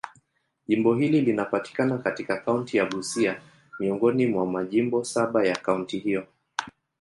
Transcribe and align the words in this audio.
Jimbo 0.67 0.95
hili 0.95 1.21
linapatikana 1.21 1.97
katika 1.97 2.37
kaunti 2.37 2.77
ya 2.77 2.85
Busia, 2.85 3.41
miongoni 3.79 4.27
mwa 4.27 4.45
majimbo 4.45 5.03
saba 5.03 5.45
ya 5.45 5.55
kaunti 5.55 5.99
hiyo. 5.99 6.27